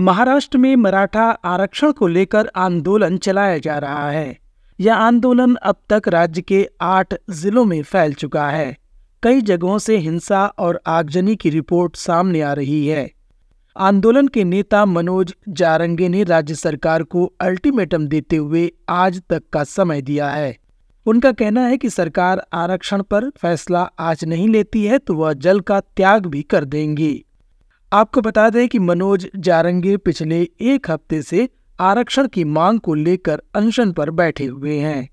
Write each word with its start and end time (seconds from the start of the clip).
महाराष्ट्र 0.00 0.58
में 0.58 0.74
मराठा 0.76 1.24
आरक्षण 1.44 1.92
को 1.92 2.06
लेकर 2.06 2.50
आंदोलन 2.56 3.16
चलाया 3.16 3.58
जा 3.58 3.78
रहा 3.78 4.10
है। 4.10 4.38
यह 4.78 4.94
आंदोलन 4.94 5.54
अब 5.54 5.76
तक 5.90 6.08
राज्य 6.08 6.42
के 6.42 6.68
आठ 6.80 7.14
जिलों 7.30 7.64
में 7.64 7.82
फैल 7.82 8.14
चुका 8.14 8.48
है। 8.48 8.76
कई 9.22 9.40
जगहों 9.40 9.78
से 9.78 9.96
हिंसा 9.96 10.44
और 10.58 10.80
आगजनी 10.86 11.36
की 11.36 11.50
रिपोर्ट 11.50 11.96
सामने 11.96 12.40
आ 12.40 12.52
रही 12.52 12.86
है। 12.86 13.10
आंदोलन 13.76 14.28
के 14.28 14.44
नेता 14.44 14.84
मनोज 14.84 15.34
जारंगे 15.48 16.08
ने 16.08 16.24
राज्य 16.24 16.54
सरकार 16.54 17.02
को 17.02 17.32
अल्टीमेटम 17.40 18.06
देते 18.06 18.36
हुए 18.36 18.70
आज 18.88 19.22
तक 19.30 19.42
का 19.52 19.64
समय 19.64 20.02
दिया 20.02 20.28
है। 20.28 20.56
उनका 21.06 21.32
कहना 21.32 21.66
है 21.66 21.76
कि 21.76 21.90
सरकार 21.90 22.46
आरक्षण 22.52 23.02
पर 23.02 23.30
फैसला 23.30 23.82
आज 23.98 24.24
नहीं 24.24 24.48
लेती 24.48 24.84
है 24.84 24.98
तो 24.98 25.14
वह 25.14 25.32
जल 25.32 25.60
का 25.60 25.80
त्याग 25.80 26.26
भी 26.26 26.42
कर 26.42 26.64
देंगी। 26.64 27.24
आपको 27.92 28.20
बता 28.20 28.50
दें 28.50 28.68
कि 28.68 28.78
मनोज 28.78 29.26
जारंगे 29.36 29.96
पिछले 29.96 30.40
एक 30.60 30.90
हफ़्ते 30.90 31.22
से 31.22 31.48
आरक्षण 31.80 32.28
की 32.28 32.44
मांग 32.44 32.78
को 32.80 32.94
लेकर 32.94 33.42
अनशन 33.54 33.92
पर 33.92 34.10
बैठे 34.10 34.44
हुए 34.44 34.76
हैं। 34.78 35.08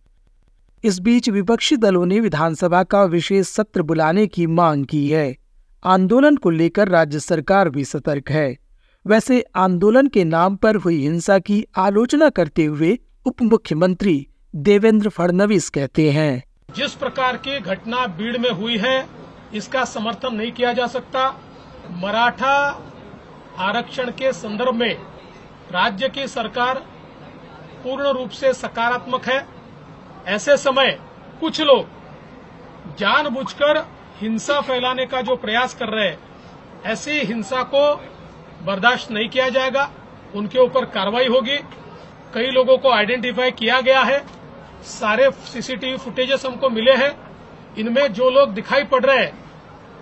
इस 0.84 1.00
बीच 1.00 1.30
विपक्षी 1.30 1.78
दलों 1.78 2.06
ने 2.06 2.20
विधानसभा 2.20 2.84
का 2.84 3.04
विशेष 3.04 3.48
सत्र 3.48 3.82
बुलाने 3.82 4.28
की 4.28 4.46
मांग 4.48 4.86
की 4.86 5.10
है। 5.10 5.36
आंदोलन 5.84 6.36
को 6.36 6.50
लेकर 6.50 6.88
राज्य 6.88 7.20
सरकार 7.20 7.70
भी 7.70 7.86
सतर्क 7.86 8.30
है। 8.30 8.58
वैसे 9.06 9.44
आंदोलन 9.56 10.08
के 10.08 10.24
नाम 10.24 10.56
पर 10.56 10.76
हुई 10.76 11.02
हिंसा 11.02 11.40
की 11.40 11.64
आलोचना 11.78 12.30
करते 12.30 12.66
हुए 12.66 12.98
उप 13.26 13.42
मुख्यमंत्री 13.42 14.28
देवेंद्र 14.56 15.10
फडणवीस 15.10 15.70
कहते 15.70 16.10
हैं। 16.12 16.44
जिस 16.76 16.94
प्रकार 16.94 17.38
की 17.38 17.60
घटना 17.60 18.06
भीड़ 18.08 18.38
में 18.38 18.52
हुई 18.52 18.78
है, 18.78 19.06
इसका 19.54 19.86
समर्थन 19.86 20.36
नहीं 20.36 20.52
किया 20.52 20.74
जा 20.74 20.88
सकता। 20.88 21.28
मराठा 21.90 22.84
आरक्षण 23.58 24.12
के 24.12 24.32
संदर्भ 24.34 24.74
में 24.76 24.94
राज्य 25.72 26.10
की 26.10 26.28
सरकार 26.28 26.78
पूर्ण 27.84 28.08
रूप 28.08 28.30
से 28.30 28.54
सकारात्मक 28.54 29.28
है। 29.28 29.46
ऐसे 30.28 30.58
समय 30.58 31.00
कुछ 31.40 31.62
लोग 31.62 31.86
जानबूझकर 32.98 33.78
हिंसा 34.18 34.60
फैलाने 34.62 35.06
का 35.06 35.22
जो 35.22 35.36
प्रयास 35.36 35.74
कर 35.74 35.90
रहे 35.90 36.08
हैं, 36.08 36.20
ऐसी 36.86 37.12
हिंसा 37.12 37.64
को 37.64 37.96
बर्दाश्त 38.64 39.12
नहीं 39.12 39.30
किया 39.30 39.50
जाएगा। 39.50 39.90
उनके 40.36 40.60
ऊपर 40.60 40.86
कार्रवाई 40.86 41.28
होगी। 41.28 41.58
कई 42.34 42.50
लोगों 42.52 42.78
को 42.78 42.92
आइडेंटिफाई 42.92 43.52
किया 43.52 43.82
गया 43.82 44.02
है। 44.02 44.20
सारे 44.84 45.32
सीसीटीवी 45.32 45.98
फुटेजेस 45.98 46.46
हमको 46.46 46.70
मिले 46.70 46.94
हैं। 46.94 47.12
इनमें 47.78 48.14
जो 48.14 48.30
लोग 48.30 48.54
दिखाई 48.54 48.84
पड़ 48.84 49.06
रहे 49.06 49.18
हैं, 49.18 49.34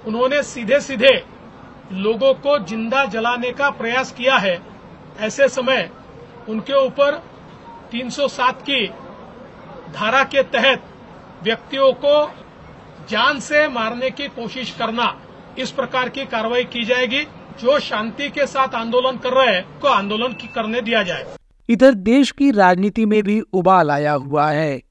उन्होंने 0.06 0.44
सीधे 0.44 0.80
सीधे 0.80 1.24
लोगों 1.94 2.34
को 2.34 2.58
ज़िंदा 2.60 3.06
जलाने 3.06 3.52
का 3.52 3.70
प्रयास 3.70 4.12
किया 4.12 4.36
है। 4.38 4.60
ऐसे 5.20 5.48
समय 5.50 5.90
उनके 6.50 6.74
ऊपर 6.86 7.22
307 7.92 8.62
की 8.62 8.88
धारा 9.94 10.24
के 10.24 10.44
तहत 10.44 10.84
व्यक्तियों 11.44 11.92
को 11.94 12.32
जान 13.10 13.40
से 13.40 13.68
मारने 13.68 14.10
की 14.10 14.28
कोशिश 14.28 14.72
करना 14.72 15.14
इस 15.60 15.72
प्रकार 15.72 16.10
की 16.10 16.26
कार्रवाई 16.26 16.64
की 16.64 16.86
जाएगी। 16.86 17.24
जो 17.62 17.80
शांति 17.80 18.30
के 18.30 18.46
साथ 18.46 18.74
आंदोलन 18.76 19.18
कर 19.18 19.34
रहे 19.34 19.56
हैं 19.56 19.80
को 19.80 19.88
आंदोलन 19.88 20.34
की 20.34 20.48
करने 20.48 20.82
दिया 20.82 21.04
जाए। 21.04 21.26
इधर 21.70 21.94
देश 21.94 22.32
की 22.32 22.52
राजनीति 22.52 23.06
में 23.06 23.24
भी 23.24 23.40
उबाल 23.40 23.92
आया 23.92 24.14
हुआ 24.14 24.50
है। 24.52 24.82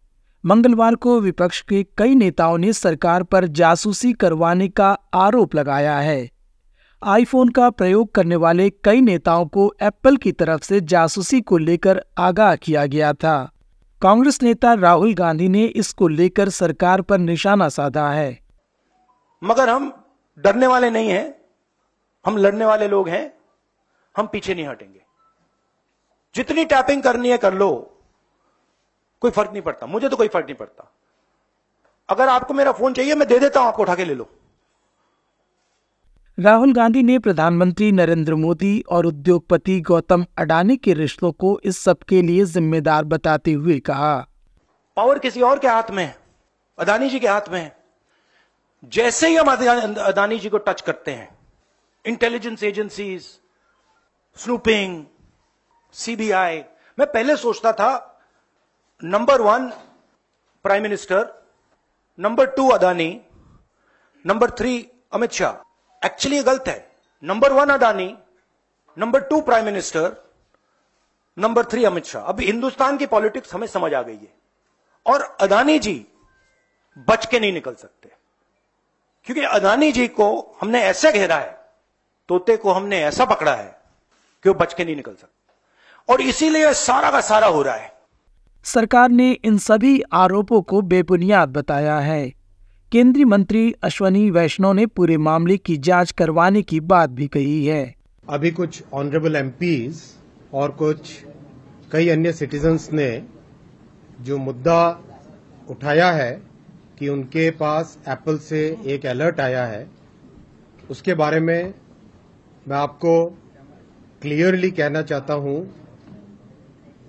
मंगलवार 0.45 0.95
को 0.95 1.21
विपक्ष 1.21 1.61
के 1.61 1.83
कई 1.99 2.15
नेताओं 2.15 2.59
ने 2.59 2.73
सरकार 2.73 3.23
पर 3.23 3.47
जासूसी 3.47 4.13
करवाने 4.13 4.69
का 4.69 4.97
आरोप 5.15 5.55
लगाया 5.55 5.99
है। 5.99 6.34
आईफोन 7.07 7.49
का 7.49 7.71
प्रयोग 7.71 8.15
करने 8.15 8.37
वाले 8.37 8.71
कई 8.71 9.01
नेताओं 9.01 9.47
को 9.47 9.75
एप्पल 9.83 10.17
की 10.17 10.33
तरफ़ 10.33 10.63
से 10.63 10.81
जासूसी 10.81 11.41
को 11.41 11.59
लेकर 11.59 12.05
आगाह 12.19 12.57
किया 12.57 12.87
गया 12.87 13.13
था। 13.13 13.53
कांग्रेस 14.03 14.43
नेता 14.43 14.75
राहुल 14.75 15.15
गांधी 15.15 15.49
ने 15.49 15.65
इसको 15.65 16.09
लेकर 16.09 16.49
सरकार 16.49 17.03
पर 17.03 17.19
निशाना 17.19 17.69
साधा 17.69 18.11
है। 18.11 18.41
मगर 19.45 19.69
हम 19.69 20.05
डरने 20.39 20.67
वाले 20.67 20.91
नहीं 20.91 21.09
हैं। 21.09 21.35
हम 22.27 22.37
लड़ने 22.37 22.65
वाले 22.65 22.89
लोग 22.89 23.09
हैं। 23.09 23.35
हम 24.17 24.27
पीछे 24.27 24.55
नहीं 24.55 24.67
हटेंगे। 24.67 25.01
जितनी 26.35 26.65
टैपिंग 26.65 27.03
करनी 27.03 27.29
है 27.29 27.39
कर 27.39 27.55
लो। 27.55 27.99
कोई 29.21 29.31
फ़र्क 29.31 29.53
नहीं 29.53 29.63
पड़ता। 29.63 29.87
मुझे 29.87 30.09
तो 30.09 30.17
कोई 30.17 30.29
फ़र्क 30.29 30.45
नहीं 30.45 30.57
पड़ता। 30.57 30.93
अगर 32.09 32.29
आपको 32.29 32.55
मेरा 32.55 32.73
फ़ोन 32.73 32.93
चाहिए, 32.93 33.15
मैं 33.15 33.29
दे 33.29 33.39
देता 33.39 33.61
हूँ, 33.61 33.69
आपको 33.69 33.83
उठा 33.83 33.95
के 33.95 34.05
ले 34.05 34.15
लो। 34.15 34.29
राहुल 36.39 36.73
गांधी 36.73 37.03
ने 37.03 37.19
प्रधानमंत्री 37.19 37.91
नरेंद्र 37.93 38.35
मोदी 38.35 38.81
और 38.91 39.07
उद्योगपति 39.07 39.81
गौतम 39.81 40.25
अडानी 40.39 40.77
के 40.77 40.93
रिश्तों 40.93 41.31
को 41.33 41.59
इस 41.65 41.79
सब 41.79 41.99
के 42.09 42.23
लिए 42.23 42.45
जिम्मेदार 42.45 43.05
बताते 43.05 43.53
हुए 43.53 43.79
कहा। 43.81 44.15
पावर 44.97 45.19
किसी 45.19 45.41
और 45.41 45.59
के 45.59 45.69
हाथ 45.69 45.91
में 45.91 46.03
है 46.05 46.17
अदानी 46.79 47.09
जी 47.11 47.21
के 47.21 47.29
हाथ 47.29 47.51
में 47.51 47.61
है। 47.61 47.77
जैसे 48.93 49.29
ही 49.29 49.37
हम 49.37 49.49
अदानी 49.49 50.39
जी 50.39 50.49
को 50.49 50.59
टच 50.59 50.81
करते 50.81 51.11
हैं 51.11 51.29
इंटेलिजेंस 52.05 52.63
एजेंसीज 52.63 53.23
स्नूपिंग 54.37 55.05
सीबीआई 55.95 56.59
मैं 56.99 57.07
पहले 57.07 57.37
सोचता 57.37 57.73
था 57.73 57.93
number 59.01 59.43
one 59.43 59.71
prime 60.65 60.83
minister 60.83 61.23
number 62.19 62.47
two 62.57 62.69
Adani 62.71 63.09
number 64.25 64.51
three 64.51 64.75
Amit 65.13 65.33
Shah. 65.33 65.53
Actually 66.05 66.43
गलत 66.43 66.65
है. 66.69 66.93
Number 67.25 67.53
one 67.53 67.69
Adani 67.69 68.17
number 68.99 69.21
two 69.21 69.41
prime 69.41 69.65
minister 69.65 70.17
number 71.39 71.65
three 71.65 71.85
Amit 71.85 72.05
Shah 72.05 72.23
अभी 72.23 72.47
हिंदुस्तान 72.47 72.97
की 72.97 73.07
पॉलिटिक्स 73.07 73.55
हमें 73.55 73.67
समझ 73.67 73.95
आ 73.95 74.03
गई 74.03 74.17
है. 74.17 74.35
और 75.07 75.37
अदानी 75.41 75.79
जी 75.79 76.07
बच 76.99 77.27
के 77.27 77.41
नहीं 77.41 77.53
निकल 77.53 77.75
सकते. 77.75 78.11
क्योंकि 79.25 79.43
अदानी 79.43 79.93
जी 79.93 80.09
को 80.09 80.57
हमने 80.61 80.83
ऐसे 80.83 81.13
घेरा 81.13 81.37
है, 81.37 81.65
तोते 82.29 82.57
को 82.57 82.73
हमने 82.73 83.03
ऐसा 83.03 83.25
पकड़ा 83.25 83.55
है 83.55 83.81
कि 84.43 84.49
वो 84.49 84.55
बच 84.55 84.75
के 84.75 84.85
नहीं 84.85 84.97
निकल 84.97 85.15
सकते. 85.15 86.13
और 86.13 86.21
इसीलिए 86.21 86.75
सारा 86.75 87.11
का 87.11 87.21
सारा 87.21 87.47
हो 87.47 87.63
रहा 87.63 87.75
है. 87.75 87.95
सरकार 88.65 89.09
ने 89.09 89.33
इन 89.33 89.59
सभी 89.59 90.03
आरोपों 90.13 90.63
को 90.63 90.81
बेबुनियाद 90.81 91.49
बताया 91.49 91.99
है। 91.99 92.44
केंद्रीय 92.95 93.25
मंत्री 93.25 93.75
अश्वनी 93.83 94.31
वैष्णव 94.31 94.73
ने 94.73 94.87
पूरे 94.87 95.17
मामले 95.17 95.57
की 95.57 95.77
जाँच 95.77 96.11
करवाने 96.11 96.63
की 96.63 96.79
बात 96.81 97.11
भी 97.11 97.27
कही 97.27 97.67
है। 97.67 97.95
अभी 98.29 98.51
कुछ 98.51 98.83
ऑनरेबल 98.93 99.37
एमपीज 99.37 100.03
और 100.53 100.71
कुछ 100.71 101.11
कई 101.93 102.09
अन्य 102.09 102.33
सिटीजन्स 102.33 102.93
ने 102.93 103.23
जो 104.21 104.39
मुद्दा 104.39 104.79
उठाया 105.71 106.11
है 106.13 106.31
कि 106.99 107.09
उनके 107.09 107.51
पास 107.51 107.99
एप्पल 108.09 108.39
से 108.39 108.79
एक 108.87 109.07
अलर्ट 109.07 109.41
आया 109.41 109.67
है, 109.67 109.87
उसके 110.91 111.15
बारे 111.15 111.41
में 111.41 111.75
मैं 112.69 112.77
आपको 112.77 113.27
क्लियरली 114.23 114.71
कहना 114.71 115.03
चाहता 115.03 115.35
हूँ 115.35 115.61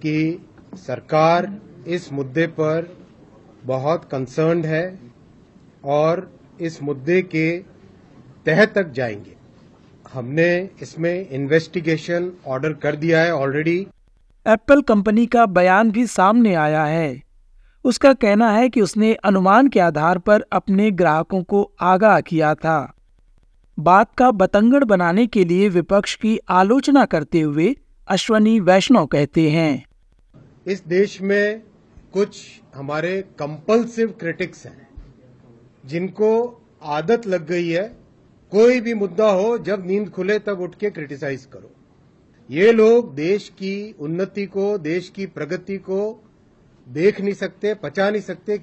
कि 0.01 0.45
सरकार 0.77 1.53
इस 1.87 2.13
मुद्दे 2.13 2.47
पर 2.47 2.97
बहुत 3.65 4.09
कंसर्न्ड 4.11 4.65
है। 4.65 5.14
और 5.85 6.39
इस 6.61 6.83
मुद्दे 6.83 7.21
के 7.21 7.59
तह 8.45 8.65
तक 8.65 8.91
जाएँगे। 8.91 9.35
हमने 10.13 10.69
इसमें 10.81 11.29
इन्वेस्टिगेशन 11.29 12.31
ऑर्डर 12.47 12.73
कर 12.73 12.95
दिया 12.95 13.21
है 13.21 13.35
ऑलरेडी 13.35 13.87
एप्पल 14.47 14.81
कंपनी 14.81 15.25
का 15.25 15.45
बयान 15.45 15.91
भी 15.91 16.07
सामने 16.07 16.53
आया 16.55 16.83
है। 16.85 17.21
उसका 17.83 18.13
कहना 18.13 18.51
है 18.51 18.69
कि 18.69 18.81
उसने 18.81 19.13
अनुमान 19.13 19.67
के 19.67 19.79
आधार 19.79 20.17
पर 20.17 20.41
अपने 20.51 20.91
ग्राहकों 20.91 21.43
को 21.43 21.71
आगाह 21.81 22.21
किया 22.21 22.55
था। 22.55 22.93
बात 23.79 24.15
का 24.17 24.31
बतंगड़ 24.31 24.83
बनाने 24.83 25.27
के 25.27 25.45
लिए 25.45 25.69
विपक्ष 25.69 26.15
की 26.15 26.39
आलोचना 26.49 27.05
करते 27.05 27.41
हुए 27.41 27.75
अश्वनी 28.07 28.59
वैष्णव 28.59 29.05
कहते 29.05 29.49
हैं। 29.49 29.85
इस 30.67 30.83
देश 30.87 31.21
में 31.21 31.61
कुछ 32.13 32.41
हमारे 32.75 33.21
कंपल्सिव 33.21 34.07
क्रिटिक्स 34.07 34.65
हैं। 34.65 34.94
जिनको 35.85 36.61
आदत 36.83 37.27
लग 37.27 37.47
गई 37.47 37.69
है, 37.69 37.83
कोई 38.51 38.81
भी 38.81 38.93
मुद्दा 38.93 39.29
हो, 39.29 39.57
जब 39.57 39.87
नींद 39.87 40.09
खुले 40.09 40.39
तब 40.39 40.59
उठ 40.59 40.75
के 40.75 40.89
क्रिटिसाइज 40.89 41.45
करो। 41.45 41.71
ये 42.49 42.71
लोग 42.71 43.15
देश 43.15 43.49
की 43.49 43.95
उन्नति 43.99 44.45
को, 44.45 44.77
देश 44.77 45.09
की 45.09 45.25
प्रगति 45.25 45.77
को 45.77 46.23
देख 46.87 47.21
नहीं 47.21 47.33
सकते, 47.33 47.73
पचा 47.73 48.09
नहीं 48.09 48.21
सकते। 48.21 48.61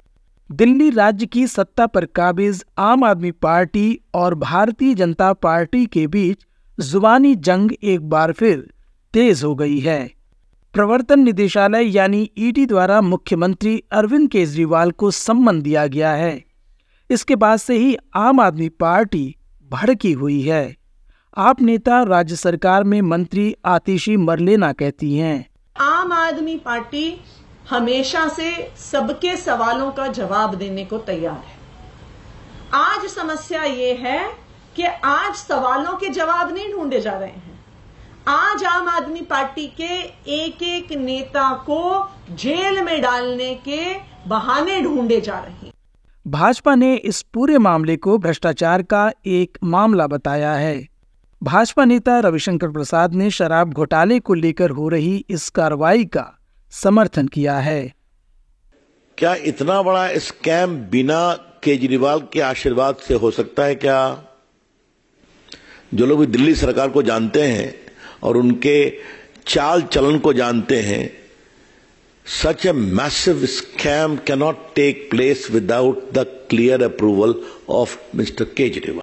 दिल्ली 0.51 0.89
राज्य 0.89 1.25
की 1.25 1.47
सत्ता 1.47 1.87
पर 1.87 2.05
काबिज 2.05 2.65
आम 2.77 3.03
आदमी 3.03 3.31
पार्टी 3.31 4.01
और 4.13 4.35
भारतीय 4.35 4.93
जनता 4.93 5.33
पार्टी 5.33 5.85
के 5.85 6.07
बीच 6.07 6.37
जुबानी 6.79 7.35
जंग 7.35 7.71
एक 7.83 8.09
बार 8.09 8.31
फिर 8.31 8.73
तेज 9.13 9.43
हो 9.43 9.55
गई 9.55 9.79
है। 9.79 10.11
प्रवर्तन 10.73 11.19
निदेशालय 11.19 11.83
यानी 11.83 12.31
ईडी 12.37 12.65
द्वारा 12.65 13.01
मुख्यमंत्री 13.01 13.83
अरविंद 13.91 14.29
केजरीवाल 14.29 14.91
को 14.91 15.11
सम्मन 15.11 15.61
दिया 15.61 15.87
गया 15.87 16.11
है। 16.11 16.52
इसके 17.09 17.35
बाद 17.35 17.59
से 17.59 17.77
ही 17.77 17.95
आम 18.15 18.39
आदमी 18.39 18.69
पार्टी 18.69 19.35
भड़की 19.71 20.11
हुई 20.11 20.41
है। 20.41 20.75
आप 21.37 21.61
नेता 21.61 22.01
राज्य 22.03 22.35
सरकार 22.35 22.83
में 22.83 23.01
मंत्री 23.01 23.55
आतिशी 23.65 24.17
मरलेना 24.17 24.71
कहती 24.71 25.15
हैं। 25.17 25.45
आम 25.79 26.11
आदमी 26.11 26.55
पार्टी 26.55 27.21
हमेशा 27.69 28.27
से 28.27 28.51
सबके 28.77 29.35
सवालों 29.37 29.91
का 29.91 30.07
जवाब 30.07 30.55
देने 30.55 30.85
को 30.85 30.97
तैयार 30.97 31.43
है। 31.45 31.61
आज 32.73 33.07
समस्या 33.07 33.63
ये 33.63 33.93
है 33.93 34.19
कि 34.75 34.83
आज 35.05 35.35
सवालों 35.35 35.93
के 35.93 36.09
जवाब 36.09 36.53
नहीं 36.53 36.71
ढूंढे 36.73 36.99
जा 37.01 37.17
रहे 37.17 37.29
हैं। 37.29 37.59
आज 38.27 38.63
आम 38.63 38.87
आदमी 38.89 39.21
पार्टी 39.21 39.67
के 39.67 39.93
एक 40.35 40.63
एक 40.63 40.91
नेता 40.91 41.51
को 41.69 42.09
जेल 42.31 42.81
में 42.81 43.01
डालने 43.01 43.53
के 43.67 43.81
बहाने 44.29 44.81
ढूंढे 44.81 45.21
जा 45.21 45.39
रहे 45.39 45.53
हैं। 45.53 45.62
भाजपा 46.27 46.75
ने 46.75 46.95
इस 46.95 47.21
पूरे 47.21 47.57
मामले 47.57 47.97
को 47.97 48.17
भ्रष्टाचार 48.17 48.81
का 48.81 49.11
एक 49.25 49.57
मामला 49.63 50.07
बताया 50.07 50.53
है। 50.53 50.87
भाजपा 51.43 51.85
नेता 51.85 52.19
रविशंकर 52.19 52.69
प्रसाद 52.69 53.13
ने 53.13 53.29
शराब 53.29 53.73
घोटाले 53.73 54.19
को 54.19 54.33
लेकर 54.33 54.69
हो 54.69 54.89
रही 54.89 55.25
इस 55.29 55.49
कार्रवाई 55.49 56.05
का 56.05 56.39
समर्थन 56.71 57.27
किया 57.27 57.57
है। 57.57 57.93
क्या 59.17 59.35
इतना 59.35 59.81
बड़ा 59.81 60.17
स्कैम 60.17 60.77
बिना 60.77 61.33
केजरीवाल 61.63 62.19
के 62.33 62.39
आशीर्वाद 62.39 62.95
से 62.95 63.13
हो 63.13 63.31
सकता 63.31 63.63
है 63.63 63.75
क्या? 63.75 64.23
जो 65.93 66.05
लोग 66.05 66.25
दिल्ली 66.25 66.55
सरकार 66.55 66.89
को 66.89 67.03
जानते 67.03 67.41
हैं 67.41 67.75
और 68.23 68.37
उनके 68.37 68.99
चाल 69.47 69.81
चलन 69.81 70.19
को 70.19 70.33
जानते 70.33 70.81
हैं 70.81 71.22
Such 72.25 72.65
a 72.65 72.73
massive 72.73 73.37
scam 73.37 74.25
cannot 74.25 74.75
take 74.75 75.09
place 75.11 75.49
without 75.49 76.13
the 76.13 76.25
clear 76.49 76.81
approval 76.83 77.43
of 77.67 77.97
Mr. 78.15 78.45
Kejriwal. 78.45 79.01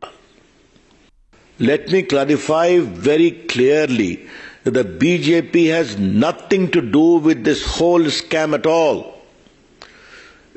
Let 1.59 1.91
me 1.91 2.03
clarify 2.03 2.79
very 2.81 3.31
clearly 3.33 4.27
that 4.65 4.71
the 4.73 4.85
BJP 4.85 5.67
has 5.71 5.99
nothing 5.99 6.71
to 6.71 6.81
do 6.81 7.17
with 7.19 7.45
this 7.45 7.63
whole 7.65 8.01
scam 8.05 8.55
at 8.55 8.67
all. 8.67 9.21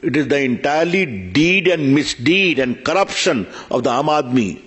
It 0.02 0.16
is 0.16 0.28
the 0.30 0.40
entirely 0.42 1.06
deed 1.06 1.68
and 1.68 1.94
misdeed 1.94 2.60
and 2.60 2.84
corruption 2.84 3.48
of 3.72 3.84
the 3.84 3.90
Ahmadmi 3.90 4.62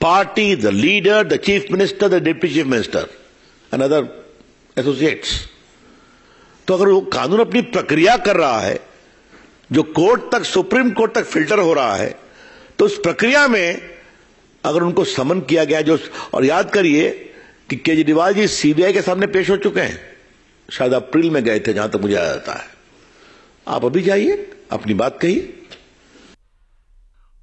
party, 0.00 0.54
the 0.54 0.72
leader, 0.72 1.24
the 1.24 1.38
chief 1.38 1.70
minister, 1.70 2.08
the 2.08 2.20
deputy 2.20 2.54
chief 2.54 2.66
minister, 2.66 3.08
and 3.72 3.82
other 3.82 4.08
associates. 4.76 5.46
तो 6.68 6.74
अगर 6.74 6.88
वो 6.88 7.00
कानून 7.12 7.40
अपनी 7.40 7.60
प्रक्रिया 7.64 8.16
कर 8.16 8.36
रहा 8.36 8.60
है, 8.60 8.80
जो 9.72 9.82
कोर्ट 9.82 10.22
तक, 10.32 10.44
सुप्रीम 10.44 10.90
कोर्ट 10.90 11.14
तक 11.14 11.24
फ़िल्टर 11.24 11.58
हो 11.58 11.72
रहा 11.72 11.94
है 11.96 12.14
तो 12.78 12.84
उस 12.84 12.98
प्रक्रिया 12.98 13.46
में 13.48 13.98
अगर 14.64 14.82
उनको 14.82 15.04
समन 15.04 15.40
किया 15.40 15.64
गया, 15.64 15.80
जो 15.80 15.98
और 16.34 16.44
याद 16.44 16.70
करिए 16.70 17.08
कि 17.70 17.76
केजरीवाल 17.76 18.34
जी 18.34 18.46
सीबीआई 18.48 18.92
के 18.92 19.02
सामने 19.02 19.26
पेश 19.26 19.50
हो 19.50 19.56
चुके 19.56 19.80
हैं। 19.80 19.98
शायद 20.68 20.92
अप्रैल 20.92 21.30
में 21.30 21.42
गए 21.44 21.58
थे, 21.60 21.72
जहाँ 21.72 21.88
तक 21.88 21.92
तो 21.92 21.98
मुझे 21.98 22.14
याद 22.14 22.26
आता 22.26 22.52
है। 22.52 22.66
आप 23.66 23.84
अभी 23.84 24.02
जाइए, 24.02 24.50
अपनी 24.72 24.94
बात 24.94 25.18
कहिए। 25.20 25.54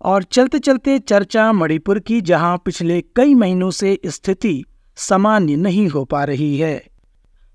और 0.01 0.23
चलते 0.23 0.59
चलते 0.59 0.97
चर्चा 0.99 1.51
मणिपुर 1.53 1.99
की, 1.99 2.21
जहाँ 2.21 2.57
पिछले 2.57 3.01
कई 3.15 3.33
महीनों 3.33 3.71
से 3.71 3.99
स्थिति 4.05 4.63
सामान्य 4.97 5.55
नहीं 5.55 5.87
हो 5.87 6.03
पा 6.05 6.23
रही 6.23 6.57
है। 6.57 6.94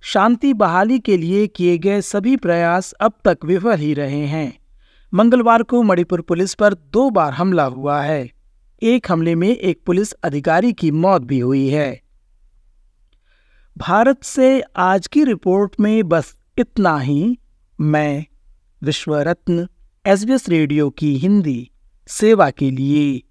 शांति 0.02 0.54
बहाली 0.54 0.98
के 0.98 1.16
लिए 1.16 1.46
किए 1.46 1.78
गए 1.78 2.00
सभी 2.00 2.36
प्रयास 2.36 2.92
अब 2.92 3.12
तक 3.24 3.38
विफल 3.44 3.78
ही 3.78 3.94
रहे 3.94 4.26
हैं। 4.26 4.58
मंगलवार 5.14 5.62
को 5.62 5.82
मणिपुर 5.82 6.20
पुलिस 6.20 6.54
पर 6.54 6.74
दो 6.74 7.10
बार 7.10 7.32
हमला 7.32 7.64
हुआ 7.64 8.02
है। 8.02 8.30
एक 8.82 9.06
हमले 9.12 9.34
में 9.34 9.48
एक 9.48 9.82
पुलिस 9.86 10.12
अधिकारी 10.12 10.72
की 10.72 10.90
मौत 10.90 11.22
भी 11.22 11.38
हुई 11.38 11.68
है। 11.68 12.00
भारत 13.78 14.24
से 14.24 14.62
आज 14.76 15.06
की 15.06 15.24
रिपोर्ट 15.24 15.80
में 15.80 16.08
बस 16.08 16.36
इतना 16.58 16.98
ही। 16.98 17.38
मैं 17.80 18.24
विश्व 18.82 19.16
रत्न 19.16 19.68
एसबीएस 20.06 20.48
रेडियो 20.48 20.90
की 20.90 21.16
हिंदी, 21.16 21.70
सेवा 22.06 22.50
के 22.50 22.70
लिए। 22.70 23.22